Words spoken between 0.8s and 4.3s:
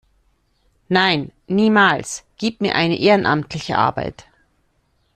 Nein, niemals, gib mir eine ehrenamtliche Arbeit.